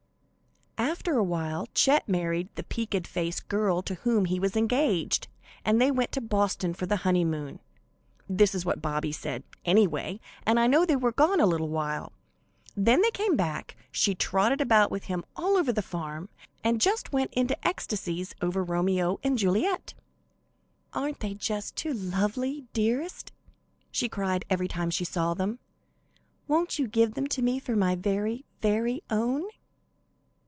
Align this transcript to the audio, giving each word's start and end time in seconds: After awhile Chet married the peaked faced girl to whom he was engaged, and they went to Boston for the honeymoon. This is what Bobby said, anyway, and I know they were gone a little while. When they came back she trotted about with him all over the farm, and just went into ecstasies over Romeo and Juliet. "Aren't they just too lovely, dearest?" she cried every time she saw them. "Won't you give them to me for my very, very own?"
After 0.77 1.17
awhile 1.17 1.67
Chet 1.73 2.07
married 2.09 2.49
the 2.55 2.63
peaked 2.63 3.07
faced 3.07 3.47
girl 3.47 3.81
to 3.83 3.95
whom 3.95 4.25
he 4.25 4.39
was 4.39 4.55
engaged, 4.55 5.27
and 5.63 5.79
they 5.79 5.89
went 5.91 6.11
to 6.13 6.21
Boston 6.21 6.73
for 6.73 6.85
the 6.85 6.97
honeymoon. 6.97 7.59
This 8.27 8.53
is 8.55 8.65
what 8.65 8.81
Bobby 8.81 9.11
said, 9.11 9.43
anyway, 9.63 10.19
and 10.45 10.59
I 10.59 10.67
know 10.67 10.83
they 10.85 10.95
were 10.95 11.11
gone 11.11 11.39
a 11.39 11.45
little 11.45 11.69
while. 11.69 12.13
When 12.75 13.01
they 13.01 13.11
came 13.11 13.35
back 13.35 13.75
she 13.91 14.15
trotted 14.15 14.59
about 14.59 14.91
with 14.91 15.03
him 15.05 15.23
all 15.35 15.55
over 15.55 15.71
the 15.71 15.81
farm, 15.81 16.29
and 16.63 16.81
just 16.81 17.13
went 17.13 17.33
into 17.33 17.57
ecstasies 17.67 18.33
over 18.41 18.63
Romeo 18.63 19.19
and 19.23 19.37
Juliet. 19.37 19.93
"Aren't 20.93 21.19
they 21.19 21.33
just 21.35 21.75
too 21.75 21.93
lovely, 21.93 22.65
dearest?" 22.73 23.31
she 23.91 24.09
cried 24.09 24.45
every 24.49 24.67
time 24.67 24.89
she 24.89 25.05
saw 25.05 25.33
them. 25.35 25.59
"Won't 26.47 26.79
you 26.79 26.87
give 26.87 27.13
them 27.13 27.27
to 27.27 27.41
me 27.41 27.59
for 27.59 27.75
my 27.75 27.95
very, 27.95 28.45
very 28.61 29.03
own?" 29.09 29.47